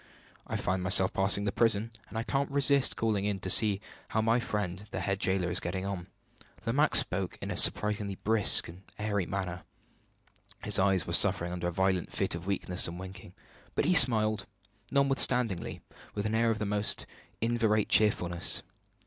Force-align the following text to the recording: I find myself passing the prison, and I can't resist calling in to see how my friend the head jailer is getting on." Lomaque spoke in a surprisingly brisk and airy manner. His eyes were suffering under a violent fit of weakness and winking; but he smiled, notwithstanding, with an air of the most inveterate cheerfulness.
I 0.47 0.55
find 0.55 0.81
myself 0.81 1.13
passing 1.13 1.43
the 1.43 1.51
prison, 1.51 1.91
and 2.09 2.17
I 2.17 2.23
can't 2.23 2.49
resist 2.49 2.97
calling 2.97 3.23
in 3.23 3.39
to 3.41 3.51
see 3.51 3.81
how 4.07 4.19
my 4.19 4.39
friend 4.39 4.87
the 4.89 4.99
head 5.01 5.19
jailer 5.19 5.51
is 5.51 5.59
getting 5.59 5.85
on." 5.85 6.07
Lomaque 6.65 6.95
spoke 6.95 7.37
in 7.39 7.51
a 7.51 7.55
surprisingly 7.55 8.15
brisk 8.15 8.67
and 8.67 8.81
airy 8.97 9.27
manner. 9.27 9.61
His 10.63 10.79
eyes 10.79 11.05
were 11.05 11.13
suffering 11.13 11.51
under 11.53 11.67
a 11.67 11.71
violent 11.71 12.11
fit 12.11 12.33
of 12.33 12.47
weakness 12.47 12.87
and 12.87 12.97
winking; 12.99 13.35
but 13.75 13.85
he 13.85 13.93
smiled, 13.93 14.47
notwithstanding, 14.91 15.81
with 16.15 16.25
an 16.25 16.33
air 16.33 16.49
of 16.49 16.57
the 16.57 16.65
most 16.65 17.05
inveterate 17.39 17.87
cheerfulness. 17.87 18.63